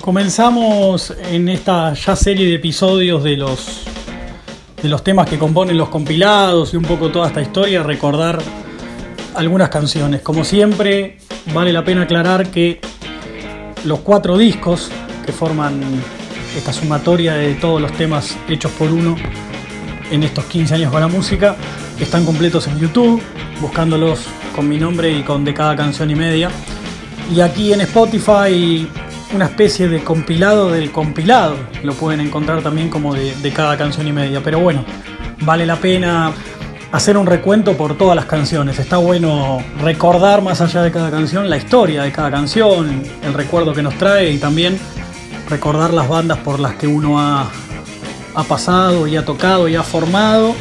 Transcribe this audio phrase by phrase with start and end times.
[0.00, 3.84] Comenzamos en esta ya serie de episodios de los
[4.82, 8.38] de los temas que componen los compilados y un poco toda esta historia, recordar
[9.34, 10.22] algunas canciones.
[10.22, 11.18] Como siempre,
[11.52, 12.80] vale la pena aclarar que
[13.84, 14.90] los cuatro discos
[15.26, 15.78] que forman
[16.56, 19.16] esta sumatoria de todos los temas hechos por uno
[20.10, 21.56] en estos 15 años con la música
[22.00, 23.20] están completos en YouTube,
[23.60, 24.20] buscándolos
[24.56, 26.50] con mi nombre y con de cada canción y media.
[27.30, 28.88] Y aquí en Spotify
[29.32, 31.56] una especie de compilado del compilado.
[31.82, 34.40] Lo pueden encontrar también como de, cada canción y media.
[34.42, 34.84] Pero bueno,
[35.42, 36.32] vale la pena
[36.92, 38.78] hacer un recuento por todas las canciones.
[38.78, 43.72] Está bueno recordar más allá de cada canción la historia de cada canción, el recuerdo
[43.72, 44.78] que nos trae y también
[45.48, 47.48] recordar las bandas por las que uno ha,
[48.34, 50.54] ha pasado y ha tocado y ha formado,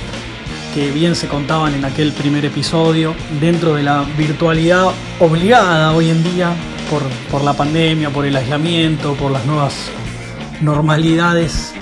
[0.73, 4.87] que bien se contaban en aquel primer episodio, dentro de la virtualidad
[5.19, 6.55] obligada hoy en día
[6.89, 9.73] por, la pandemia, por el aislamiento, por las nuevas
[10.61, 11.73] normalidades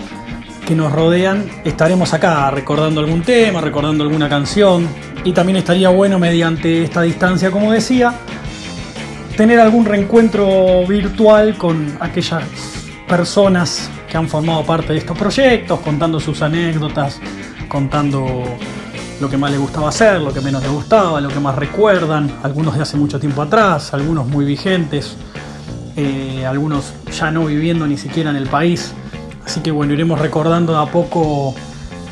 [0.65, 4.87] que nos rodean, estaremos acá recordando algún tema, recordando alguna canción.
[5.23, 8.13] Y también estaría bueno mediante esta distancia, como decía,
[9.35, 12.43] tener algún reencuentro virtual con aquellas
[13.07, 17.19] personas que han formado parte de estos proyectos, contando sus anécdotas,
[17.67, 18.43] contando
[19.19, 22.31] lo que más les gustaba hacer, lo que menos les gustaba, lo que más recuerdan,
[22.43, 25.15] algunos de hace mucho tiempo atrás, algunos muy vigentes,
[25.95, 28.93] eh, algunos ya no viviendo ni siquiera en el país.
[29.45, 31.55] Así que bueno, iremos recordando de a poco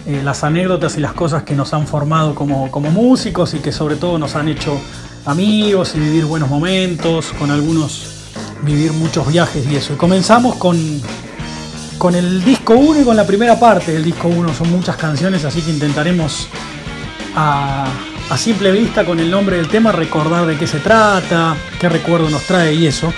[0.08, 3.72] eh, las anécdotas y las cosas que nos han formado como, como músicos y que
[3.72, 4.80] sobre todo nos han hecho
[5.26, 8.12] amigos y vivir buenos momentos, con algunos
[8.64, 9.94] vivir muchos viajes y eso.
[9.94, 10.78] Y comenzamos con,
[11.98, 14.54] con el disco 1 y con la primera parte del disco 1.
[14.54, 16.48] Son muchas canciones, así que intentaremos
[17.36, 17.88] a,
[18.38, 22.44] simple vista con el nombre del tema recordar de qué se trata, qué recuerdo nos
[22.44, 23.14] trae y eso.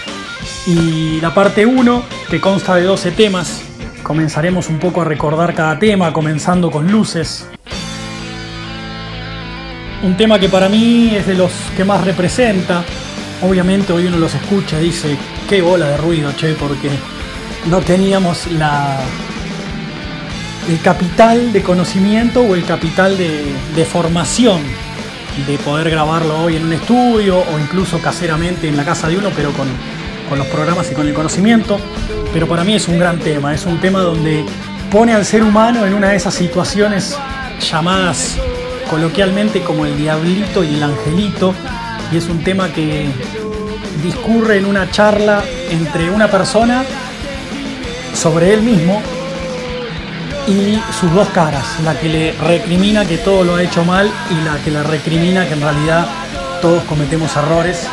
[0.65, 3.61] Y la parte 1, que consta de 12 temas,
[4.03, 7.47] comenzaremos un poco a recordar cada tema, comenzando con luces.
[10.03, 12.83] Un tema que para mí es de los que más representa.
[13.41, 15.17] Obviamente hoy uno los escucha y dice,
[15.49, 16.89] qué bola de ruido, che, porque
[17.69, 18.99] no teníamos la,
[20.67, 24.61] el capital de conocimiento o el capital de, formación
[25.47, 29.29] de poder grabarlo hoy en un estudio o incluso caseramente en la casa de uno,
[29.35, 29.67] pero con,
[30.27, 31.79] con, los programas y con el conocimiento.
[32.33, 34.43] Pero para mí es un gran tema, es un tema donde
[34.91, 37.17] pone al ser humano en una de esas situaciones
[37.61, 38.37] llamadas
[38.89, 41.53] coloquialmente como el diablito y el angelito,
[42.11, 43.07] y es un tema que
[44.03, 46.83] discurre en una charla entre una persona
[48.13, 49.01] sobre él mismo
[50.47, 54.45] y sus dos caras, la que le recrimina que todo lo ha hecho mal y
[54.45, 56.07] la que le recrimina que en realidad
[56.61, 57.87] todos cometemos errores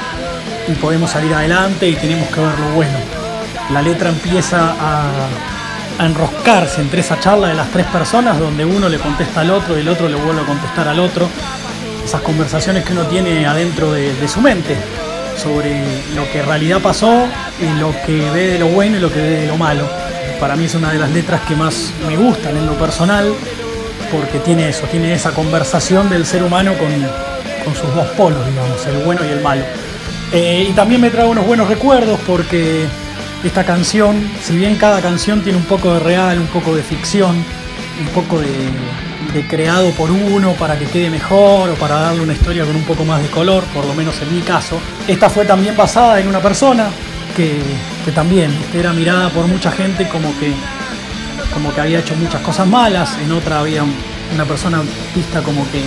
[0.68, 2.96] y podemos salir adelante y tenemos que ver lo bueno.
[3.72, 5.10] La letra empieza a,
[5.96, 9.80] enroscarse entre esa charla de las tres personas donde uno le contesta al otro y
[9.80, 11.28] el otro le vuelve a contestar al otro.
[12.04, 14.76] Esas conversaciones que uno tiene adentro de, de su mente
[15.36, 15.82] sobre
[16.14, 17.26] lo que en realidad pasó
[17.60, 20.03] y lo que ve de lo bueno y lo que ve de lo malo
[20.40, 23.32] para mí es una de las letras que más me gustan en lo personal,
[24.10, 28.98] porque tiene eso, tiene esa conversación del ser humano con, sus dos polos, digamos, el
[28.98, 29.64] bueno y el malo.
[30.32, 32.86] Eh, y también me trae unos buenos recuerdos porque
[33.42, 37.36] esta canción, si bien cada canción tiene un poco de real, un poco de ficción,
[37.36, 38.48] un poco de,
[39.32, 42.84] de creado por uno para que quede mejor o para darle una historia con un
[42.84, 44.78] poco más de color, por lo menos en mi caso,
[45.08, 46.88] esta fue también basada en una persona
[47.34, 47.60] que,
[48.14, 50.52] también era mirada por mucha gente como que,
[51.52, 54.82] como que había hecho muchas cosas malas, en otra había una persona
[55.14, 55.82] vista como que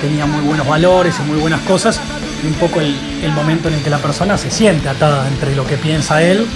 [0.00, 2.00] tenía muy buenos valores y muy buenas cosas,
[2.42, 2.96] y un poco el,
[3.34, 6.46] momento en el que la persona se siente atada entre lo que piensa él,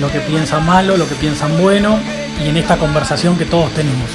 [0.00, 1.98] lo que piensa malo, lo que piensan bueno,
[2.44, 4.10] y en esta conversación que todos tenemos.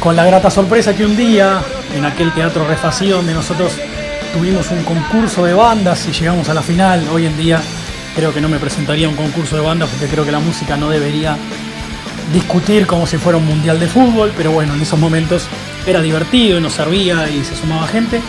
[0.00, 1.60] Con la grata sorpresa que un día,
[1.94, 3.72] en aquel teatro Refací donde nosotros
[4.32, 7.60] tuvimos un concurso de bandas y llegamos a la final, hoy en día
[8.16, 10.88] Creo que no me presentaría un concurso de bandas porque creo que la música no
[10.88, 11.36] debería
[12.32, 15.46] discutir como si fuera un mundial de fútbol, pero bueno, en esos momentos
[15.86, 18.22] era divertido y nos servía y se sumaba gente.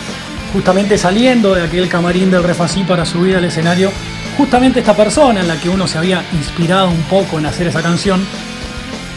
[0.52, 3.90] Justamente saliendo de aquel camarín del Refací para subir al escenario,
[4.38, 7.82] justamente esta persona en la que uno se había inspirado un poco en hacer esa
[7.82, 8.26] canción,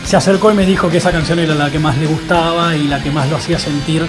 [0.06, 2.86] se acercó y me dijo que esa canción era la que más le gustaba y
[2.86, 4.06] la que más lo hacía sentir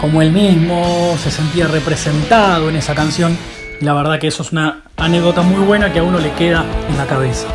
[0.00, 3.36] como él mismo, se sentía representado en esa canción
[3.80, 6.96] la verdad que eso es una anécdota muy buena que a uno le queda en
[6.96, 7.46] la cabeza.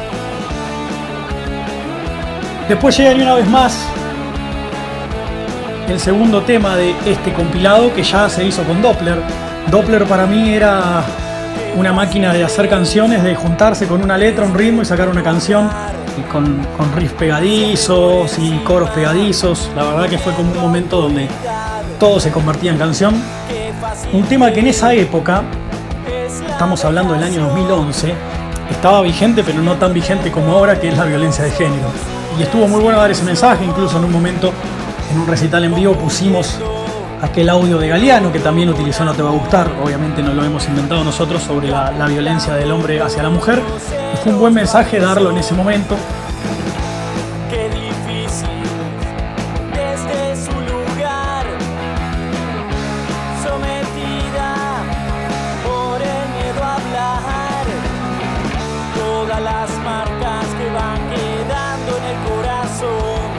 [2.68, 3.86] Después llega una vez más
[5.90, 9.22] el segundo tema de este compilado que ya se hizo con Doppler.
[9.70, 11.04] Doppler para mí era
[11.76, 15.24] una máquina de hacer canciones, de juntarse con una letra, un ritmo y sacar una
[15.24, 15.70] canción
[16.32, 19.70] con, con riffs pegadizos y coros pegadizos.
[19.76, 21.28] La verdad que fue como un momento donde
[22.00, 23.22] todo se convertía en canción.
[24.14, 25.44] Un tema que en esa época,
[26.42, 28.14] estamos hablando del año 2011,
[28.70, 31.90] estaba vigente pero no tan vigente como ahora, que es la violencia de género.
[32.38, 34.52] Y estuvo muy bueno dar ese mensaje, incluso en un momento,
[35.12, 36.60] en un recital en vivo pusimos
[37.22, 40.44] aquel audio de Galeano que también utilizó No Te Va a Gustar, obviamente no lo
[40.44, 43.62] hemos inventado nosotros, sobre la, violencia del hombre hacia la mujer.
[44.24, 45.96] Fue un buen mensaje darlo en ese momento.
[59.44, 63.30] Las marcas que van quedando en el corazón.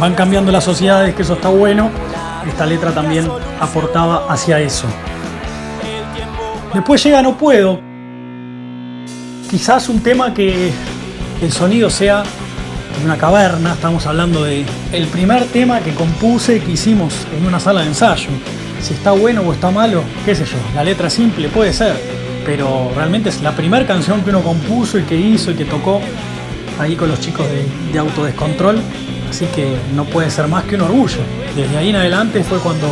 [0.00, 1.90] Van cambiando las sociedades, que eso está bueno
[2.48, 3.28] esta letra también
[3.60, 4.86] aportaba hacia eso.
[6.72, 7.80] Después llega No Puedo.
[9.50, 10.72] Quizás un tema que
[11.40, 16.72] el sonido sea de una caverna, estamos hablando de el primer tema que compuse que
[16.72, 18.30] hicimos en una sala de ensayo.
[18.80, 21.96] Si está bueno o está malo, qué sé yo, la letra simple puede ser,
[22.44, 26.00] pero realmente es la primera canción que uno compuso y que hizo y que tocó
[26.78, 28.80] ahí con los chicos de, de Autodescontrol,
[29.30, 31.20] así que no puede ser más que un orgullo
[31.56, 32.88] desde ahí en adelante fue cuando,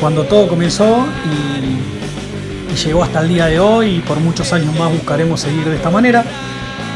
[0.00, 1.78] cuando todo comenzó y,
[2.78, 5.90] llegó hasta el día de hoy y por muchos años más buscaremos seguir de esta
[5.90, 6.24] manera.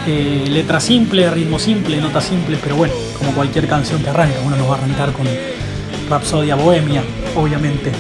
[0.07, 4.55] Eh, letra simple, ritmo simple, nota simple, pero bueno, como cualquier canción que arranca, uno
[4.55, 5.27] nos va a arrancar con
[6.09, 7.03] Rapsodia Bohemia,
[7.35, 7.91] obviamente.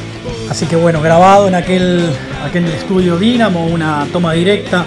[0.48, 2.08] Así que bueno, grabado en aquel,
[2.44, 4.84] aquel estudio Dynamo, una toma directa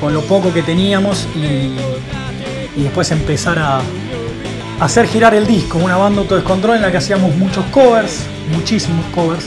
[0.00, 3.80] con lo poco que teníamos y después empezar a,
[4.80, 9.46] hacer girar el disco, una banda autodescontrol en la que hacíamos muchos covers, muchísimos covers,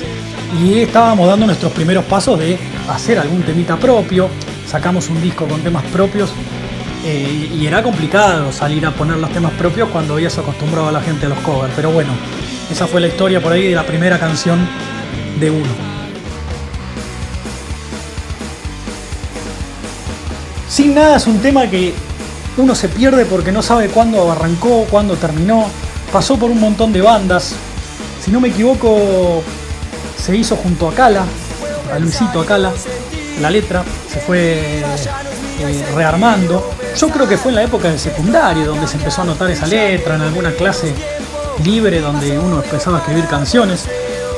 [0.62, 2.57] y estábamos dando nuestros primeros pasos de
[2.89, 4.30] hacer algún temita propio,
[4.68, 6.31] sacamos un disco con temas propios
[7.06, 11.01] eh, y era complicado salir a poner los temas propios cuando habías acostumbrado a la
[11.01, 12.09] gente a los covers, pero bueno,
[12.71, 14.59] esa fue la historia por ahí de la primera canción
[15.39, 15.88] de uno.
[20.79, 21.93] Sin nada es un tema que
[22.55, 25.65] uno se pierde porque no sabe cuándo arrancó, cuándo terminó.
[26.09, 27.53] Pasó por un montón de bandas.
[28.23, 29.43] Si no me equivoco,
[30.17, 31.25] se hizo junto a Cala,
[31.93, 32.71] a Luisito Acala.
[33.41, 34.79] La letra se fue
[35.59, 36.71] eh, rearmando.
[36.97, 39.67] Yo creo que fue en la época del secundario donde se empezó a notar esa
[39.67, 40.93] letra, en alguna clase
[41.61, 43.83] libre donde uno empezaba a escribir canciones.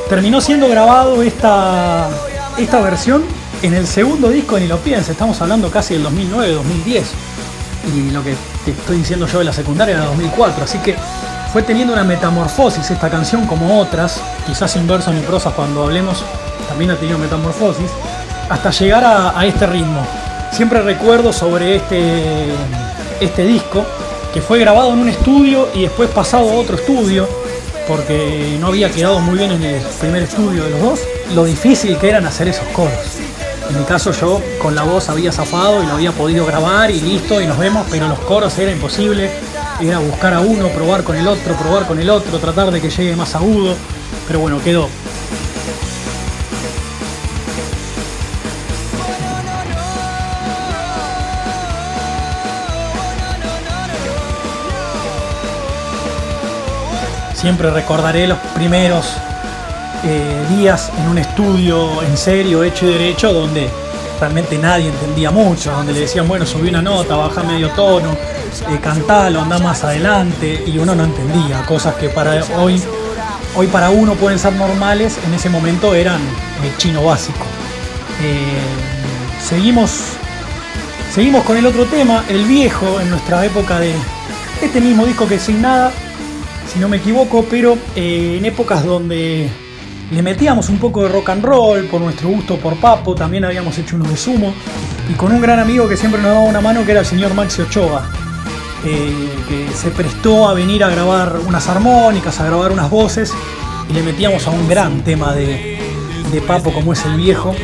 [0.09, 2.09] Terminó siendo grabado esta,
[2.57, 3.25] esta versión
[3.61, 7.03] en el segundo disco Ni lo piense, estamos hablando casi del 2009-2010
[7.95, 10.95] y lo que te estoy diciendo yo de la secundaria era 2004, así que
[11.51, 16.23] fue teniendo una metamorfosis esta canción como otras, quizás en verso ni prosa cuando hablemos
[16.69, 17.89] también ha tenido metamorfosis,
[18.49, 20.05] hasta llegar a, este ritmo.
[20.51, 22.53] Siempre recuerdo sobre este,
[23.19, 23.83] este disco
[24.33, 27.27] que fue grabado en un estudio y después pasado a otro estudio
[27.87, 30.99] porque no había quedado muy bien en el primer estudio de los dos,
[31.33, 33.20] lo difícil que eran hacer esos coros.
[33.71, 36.99] En mi caso yo con la voz había zafado y lo había podido grabar y
[36.99, 39.31] listo y nos vemos, pero los coros era imposible.
[39.79, 42.89] Era buscar a uno, probar con el otro, probar con el otro, tratar de que
[42.89, 43.77] llegue más agudo.
[44.27, 44.89] Pero bueno, quedó.
[57.35, 59.15] Siempre recordaré los primeros
[60.03, 63.69] eh, días en un estudio en serio, hecho y derecho, donde
[64.21, 68.79] realmente nadie entendía mucho, donde le decían, bueno, subí una nota, baja medio tono, eh,
[68.79, 72.79] cantalo, anda más adelante, y uno no entendía, cosas que para hoy,
[73.55, 77.43] hoy para uno pueden ser normales, en ese momento eran eh, chino básico.
[78.21, 78.59] Eh,
[79.43, 79.89] seguimos,
[81.11, 83.95] seguimos con el otro tema, el viejo, en nuestra época de
[84.61, 85.91] este mismo disco que sin nada,
[86.71, 89.49] si no me equivoco, pero en épocas donde
[90.11, 93.77] le metíamos un poco de rock and roll por nuestro gusto por Papo, también habíamos
[93.77, 94.53] hecho uno de sumo,
[95.09, 97.33] y con un gran amigo que siempre nos daba una mano que era el señor
[97.33, 98.09] Maxi Ochoa,
[98.85, 103.33] eh, que se prestó a venir a grabar unas armónicas, a grabar unas voces,
[103.89, 105.79] y le metíamos a un gran tema de,
[106.31, 107.55] de Papo como es el viejo.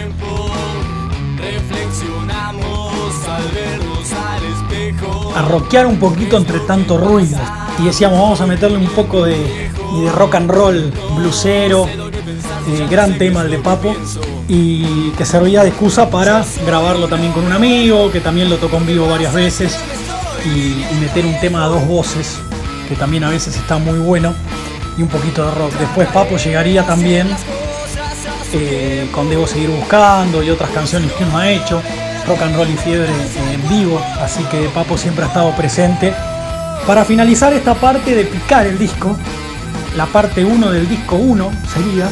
[5.36, 7.38] A rockear un poquito entre tanto ruido.
[7.80, 11.88] Y decíamos, vamos a meterle un poco de, de rock and roll, blusero,
[12.68, 13.96] eh, gran tema el de Papo
[14.48, 18.78] y que servía de excusa para grabarlo también con un amigo, que también lo tocó
[18.78, 19.78] en vivo varias veces
[20.46, 22.40] y, meter un tema a dos voces,
[22.88, 24.34] que también a veces está muy bueno,
[24.98, 25.74] y un poquito de rock.
[25.80, 27.28] Después Papo llegaría también
[28.54, 31.82] eh, con Debo Seguir Buscando y otras canciones que uno ha hecho,
[32.28, 33.12] Rock and Roll y Fiebre
[33.54, 36.14] en vivo, así que Papo siempre ha estado presente.
[36.86, 39.16] Para finalizar esta parte de picar el disco,
[39.96, 42.10] la parte 1 del disco 1 sería,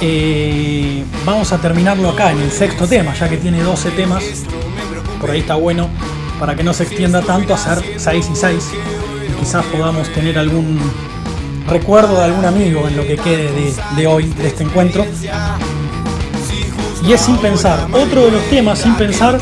[0.00, 4.24] eh, vamos a terminarlo acá en el sexto tema, ya que tiene 12 temas,
[5.20, 5.88] por ahí está bueno,
[6.38, 8.70] para que no se extienda tanto, hacer 6 y 6,
[9.30, 10.78] y quizás podamos tener algún
[11.68, 13.50] recuerdo de algún amigo en lo que quede
[13.96, 15.06] de, hoy, de este encuentro.
[17.06, 19.38] Y es sin pensar, otro de los temas sin pensar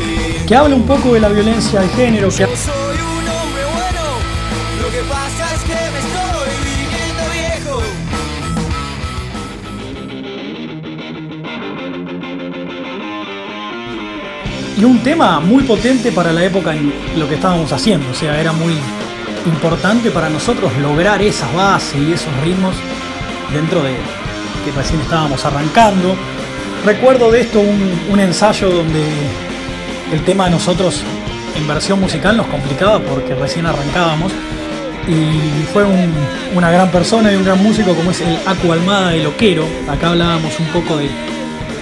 [0.47, 2.29] que habla un poco de la violencia de género.
[2.29, 2.47] Que...
[14.83, 18.37] Y un tema muy potente para la época en lo que estábamos haciendo, o sea,
[18.37, 18.73] era muy,
[19.45, 22.75] importante para nosotros lograr esas bases y esos ritmos
[23.53, 23.95] dentro de
[24.65, 26.17] que recién estábamos arrancando.
[26.85, 29.05] Recuerdo de esto un, ensayo donde
[30.11, 31.01] el tema de nosotros
[31.55, 34.33] en versión musical nos complicaba porque recién arrancábamos
[35.07, 35.85] y fue
[36.53, 39.65] una gran persona y un gran músico como es el Acu Almada de Loquero.
[39.89, 41.09] Acá hablábamos un poco de,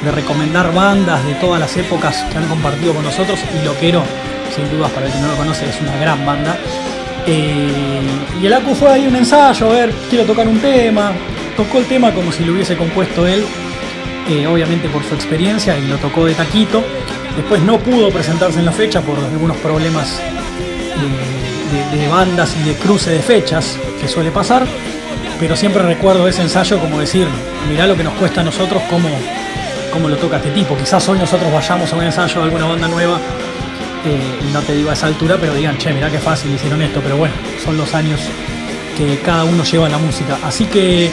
[0.03, 4.03] de recomendar bandas de todas las épocas que han compartido con nosotros y Loquero,
[4.55, 6.57] sin dudas para el que no lo conoce, es una gran banda.
[7.25, 8.01] Eh,
[8.41, 11.11] y el Acu fue ahí un ensayo, a ver, quiero tocar un tema.
[11.55, 13.45] Tocó el tema como si lo hubiese compuesto él,
[14.29, 16.83] eh, obviamente por su experiencia, y lo tocó de taquito.
[17.35, 22.75] Después no pudo presentarse en la fecha por algunos problemas eh, de, bandas y de
[22.75, 24.65] cruce de fechas que suele pasar.
[25.39, 27.27] Pero siempre recuerdo ese ensayo como decir,
[27.69, 29.09] mirá lo que nos cuesta a nosotros, cómo,
[29.91, 30.75] cómo lo toca este tipo.
[30.75, 33.19] Quizás hoy nosotros vayamos a un ensayo de alguna banda nueva
[34.03, 37.01] y no te digo a esa altura, pero digan, che, mirá qué fácil hicieron esto,
[37.01, 38.19] pero bueno, son los años
[38.97, 40.37] que cada uno lleva la música.
[40.43, 41.11] Así que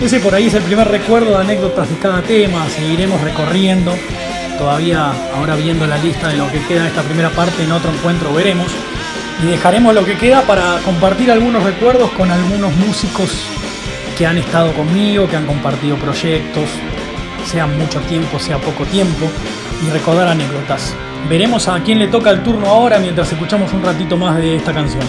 [0.00, 3.94] ese por ahí es el primer recuerdo de anécdotas de cada tema, seguiremos recorriendo,
[4.58, 7.90] todavía ahora viendo la lista de lo que queda de esta primera parte, en otro
[7.90, 8.66] encuentro veremos,
[9.42, 13.30] y dejaremos lo que queda para compartir algunos recuerdos con algunos músicos
[14.16, 16.68] que han estado conmigo, que han compartido proyectos,
[17.48, 19.26] sea mucho tiempo, sea poco tiempo,
[19.86, 20.94] y recordar anécdotas.
[21.30, 24.74] Veremos a quién le toca el turno ahora mientras escuchamos un ratito más de esta
[24.74, 25.02] canción.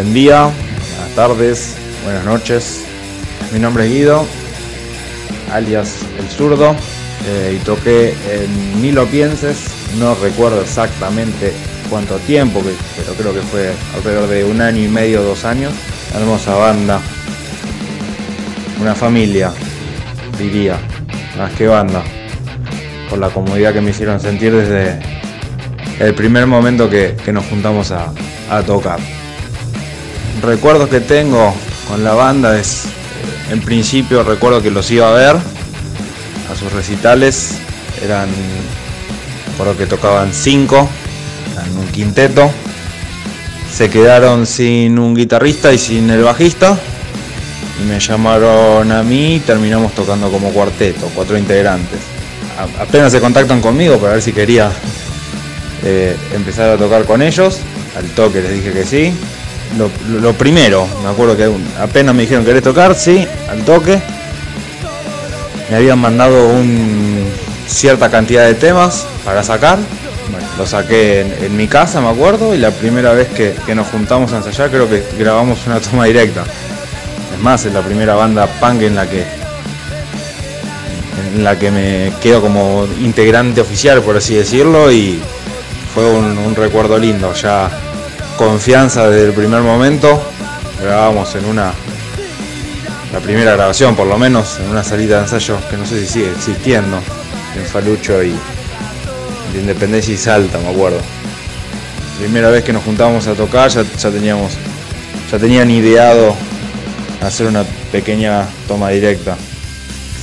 [0.00, 2.84] Buen día, buenas tardes, buenas noches.
[3.52, 4.26] Mi nombre es Guido,
[5.52, 6.74] alias El Zurdo,
[7.28, 9.58] eh, y toqué en Ni lo pienses,
[9.98, 11.52] no recuerdo exactamente
[11.90, 12.62] cuánto tiempo,
[12.96, 15.74] pero creo que fue alrededor de un año y medio, dos años.
[16.14, 16.98] Hermosa banda,
[18.80, 19.52] una familia,
[20.38, 20.78] diría,
[21.36, 22.02] más que banda,
[23.10, 24.98] por la comodidad que me hicieron sentir desde
[25.98, 28.10] el primer momento que, nos juntamos a,
[28.48, 28.98] a tocar.
[30.42, 31.54] Recuerdos que tengo
[31.86, 32.84] con la banda es
[33.50, 37.58] en principio recuerdo que los iba a ver a sus recitales.
[38.02, 38.28] Eran,
[39.50, 40.88] recuerdo que tocaban cinco
[41.62, 42.50] en un quinteto.
[43.70, 46.78] Se quedaron sin un guitarrista y sin el bajista.
[47.82, 52.00] Y me llamaron a mí y terminamos tocando como cuarteto, cuatro integrantes.
[52.78, 54.70] apenas se contactan conmigo para ver si quería
[55.84, 57.58] eh, empezar a tocar con ellos.
[57.96, 59.12] Al toque les dije que sí
[59.76, 61.50] lo, primero, me acuerdo que
[61.80, 64.00] apenas me dijeron querés tocar, sí, al toque.
[65.70, 67.24] Me habían mandado un,
[67.66, 69.78] cierta cantidad de temas para sacar.
[70.30, 74.32] Bueno, lo saqué en, mi casa, me acuerdo, y la primera vez que, nos juntamos
[74.32, 76.44] a ensayar creo que grabamos una toma directa.
[77.34, 79.24] Es más, es la primera banda punk en la que
[81.34, 85.20] en la que me quedo como integrante oficial, por así decirlo, y
[85.94, 87.32] fue un, un recuerdo lindo.
[87.34, 87.70] Ya
[88.40, 90.18] confianza desde el primer momento.
[90.80, 91.74] Grabamos en una,
[93.12, 96.06] la primera grabación por lo menos, en una salida de ensayo que no sé si
[96.06, 97.02] sigue existiendo,
[97.54, 98.30] en Falucho y
[99.52, 101.00] de Independencia y Salta, me acuerdo.
[102.18, 104.52] Primera vez que nos juntábamos a tocar ya, ya teníamos,
[105.30, 106.34] ya tenían ideado
[107.20, 109.36] hacer una pequeña toma directa.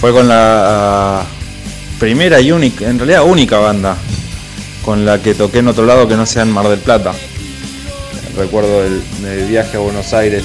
[0.02, 1.24] Fue con la
[2.00, 3.96] primera y única, en realidad única banda
[4.84, 7.14] con la que toqué en otro lado que no sea en Mar del Plata
[8.38, 9.02] recuerdo del,
[9.48, 10.44] viaje a Buenos Aires.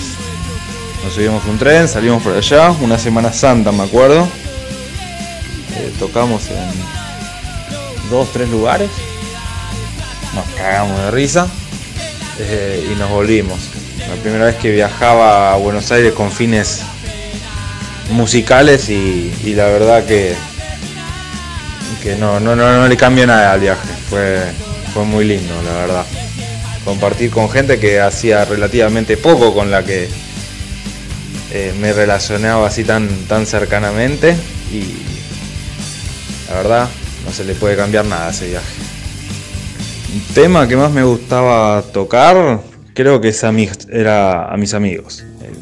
[1.05, 4.27] Nos subimos un tren, salimos por allá, una Semana Santa me acuerdo.
[5.77, 8.91] Eh, tocamos en dos, tres lugares.
[10.35, 11.47] Nos cagamos de risa
[12.39, 13.59] eh, y nos volvimos.
[13.99, 16.83] la primera vez que viajaba a Buenos Aires con fines
[18.11, 20.35] musicales y, la verdad que,
[22.03, 23.89] que no, no, no, le cambió nada al viaje.
[24.09, 24.41] Fue,
[24.95, 26.22] fue muy lindo, la verdad.
[26.85, 30.09] Compartir con gente que hacía relativamente poco con la que
[31.53, 34.37] eh, me relacionaba así tan, tan cercanamente
[34.73, 34.85] y
[36.49, 36.89] la verdad
[37.25, 38.75] no se le puede cambiar nada a ese viaje.
[40.15, 42.61] Un tema que más me gustaba tocar
[42.95, 43.53] creo que es a
[43.91, 45.25] era a mis amigos.
[45.43, 45.53] Eh,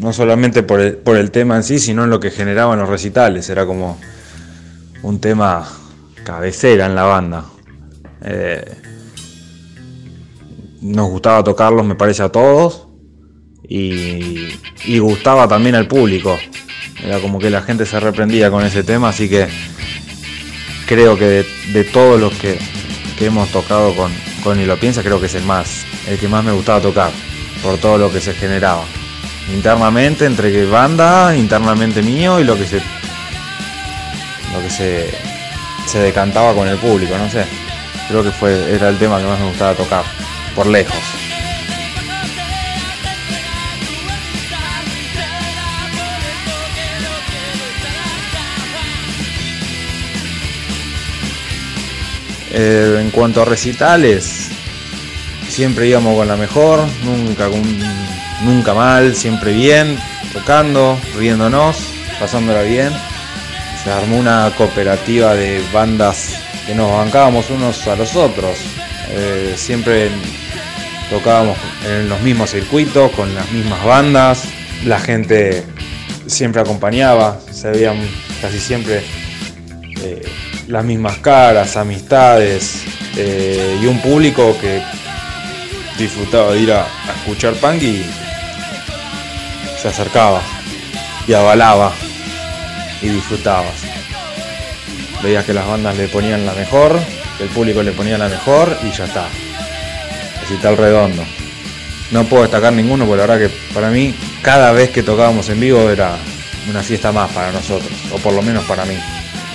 [0.00, 3.48] no solamente por el, tema en sí, sino en lo que generaban los recitales.
[3.50, 3.98] Era como
[5.02, 5.68] un tema
[6.24, 7.44] cabecera en la banda.
[8.22, 8.64] Eh,
[10.86, 12.88] nos gustaba tocarlos, me parece, a todos.
[13.68, 16.38] Y, gustaba también al público.
[17.02, 19.48] Era como que la gente se reprendía con ese tema, así que
[20.86, 22.58] creo que de, todos los que,
[23.20, 24.12] hemos tocado con,
[24.42, 27.10] con lo piensa, creo que es el más, el que más me gustaba tocar,
[27.62, 28.84] por todo lo que se generaba.
[29.52, 32.76] Internamente, entre banda, internamente mío y lo que se.
[34.52, 35.10] lo que se.
[35.86, 37.44] se decantaba con el público, no sé.
[38.08, 40.04] Creo que fue, era el tema que más me gustaba tocar,
[40.56, 40.96] por lejos.
[52.58, 54.48] Eh, en cuanto a recitales,
[55.46, 57.50] siempre íbamos con la mejor, nunca,
[58.42, 59.98] nunca mal, siempre bien,
[60.32, 61.76] tocando, riéndonos,
[62.18, 62.92] pasándola bien.
[63.84, 68.58] Se armó una cooperativa de bandas que nos bancábamos unos a los otros.
[69.10, 70.10] Eh, siempre
[71.10, 74.44] tocábamos en los mismos circuitos, con las mismas bandas.
[74.84, 75.64] La gente
[76.26, 77.96] siempre acompañaba, se veían
[78.40, 79.02] casi siempre
[80.02, 80.22] eh,
[80.68, 82.84] las mismas caras, amistades
[83.16, 84.82] eh, y un público que
[85.98, 86.86] disfrutaba de ir a,
[87.18, 88.04] escuchar punk y
[89.80, 90.42] se acercaba
[91.26, 91.92] y avalaba
[93.00, 93.82] y disfrutabas.
[95.22, 96.98] Veías que las bandas le ponían la mejor,
[97.40, 99.26] el público le ponía la mejor y ya está.
[100.46, 101.24] Así tal redondo.
[102.12, 105.58] No puedo destacar ninguno porque la verdad que para mí cada vez que tocábamos en
[105.58, 106.16] vivo era
[106.70, 108.96] una fiesta más para nosotros, o por lo menos para mí.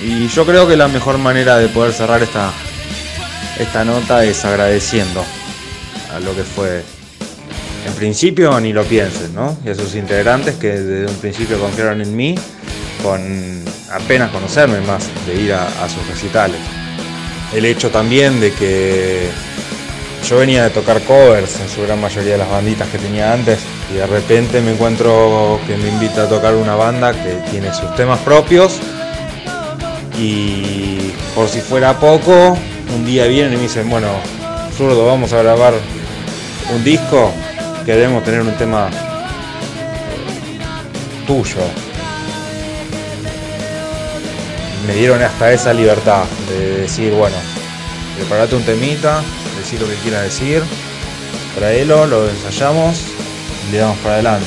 [0.02, 2.52] Y yo creo que la mejor manera de poder cerrar esta,
[3.58, 5.24] esta nota es agradeciendo
[6.14, 6.82] a lo que fue.
[7.86, 9.56] En principio ni lo piensen, ¿no?
[9.64, 12.34] Y a sus integrantes que desde un principio confiaron en mí,
[13.02, 16.60] con apenas conocerme más, de ir a, sus recitales.
[17.54, 19.28] El hecho también de que
[20.28, 23.58] yo venía de tocar covers en su gran mayoría de las banditas que tenía antes
[23.92, 27.94] y de repente me encuentro que me invita a tocar una banda que tiene sus
[27.96, 28.78] temas propios
[30.18, 32.56] y por si fuera poco,
[32.94, 34.08] un día vienen y me dicen, bueno,
[34.76, 35.74] zurdo, vamos a grabar
[36.74, 37.32] un disco,
[37.84, 38.88] queremos tener un tema
[41.26, 41.60] tuyo.
[44.86, 47.36] Me dieron hasta esa libertad de decir, bueno,
[48.16, 49.22] preparate un temita,
[49.62, 50.62] decir lo que quieras decir,
[51.54, 53.00] traelo, lo ensayamos
[53.68, 54.46] y le damos para adelante.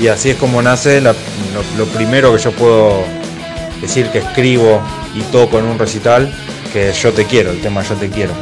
[0.00, 1.14] Y así es como nace lo,
[1.78, 3.04] lo primero que yo puedo
[3.80, 4.80] decir que escribo
[5.14, 6.32] y toco en un recital,
[6.72, 8.32] que yo te quiero, el tema yo te quiero.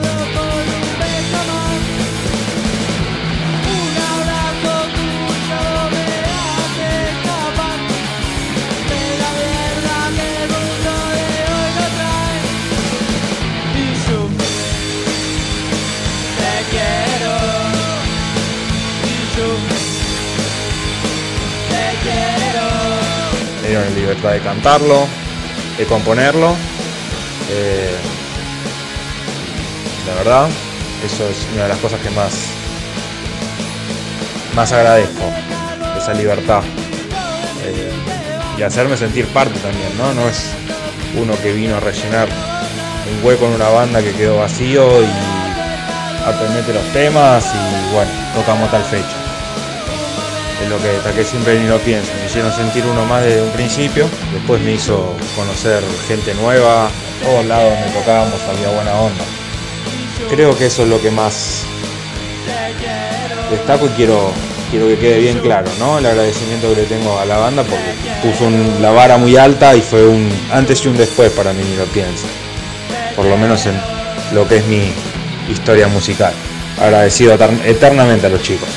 [24.33, 25.07] De cantarlo,
[25.79, 26.55] de componerlo.
[27.51, 27.95] Eh,
[30.07, 30.49] la verdad,
[31.05, 32.33] eso es una de las cosas que más,
[34.55, 35.25] más agradezco,
[35.99, 36.63] esa libertad.
[37.65, 37.91] Eh,
[38.59, 40.15] y hacerme sentir parte también, ¿no?
[40.15, 40.47] No es
[41.21, 42.29] uno que vino a rellenar
[43.11, 45.09] un hueco en una banda que quedó vacío y
[46.27, 49.24] aprendete los temas y bueno, tocamos tal fecha
[50.63, 52.11] es lo que, que siempre ni lo pienso.
[52.21, 56.91] Me hicieron sentir uno más desde un principio, después me hizo conocer gente nueva,
[57.23, 59.25] todos lados donde tocábamos había buena onda.
[60.31, 61.65] Creo que eso es lo que más
[63.51, 64.33] destaco y quiero,
[64.71, 65.99] quiero que quede bien claro, ¿no?
[65.99, 67.85] El agradecimiento que le tengo a la banda porque
[68.23, 71.77] puso la vara muy alta y fue un antes y un después para mí, ni
[71.77, 72.27] lo pienso.
[73.17, 73.75] Por lo menos en
[74.33, 74.93] lo que es mi
[75.51, 76.33] historia musical.
[76.81, 78.69] Agradecido eternamente a los chicos.